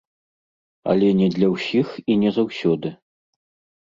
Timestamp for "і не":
2.15-2.35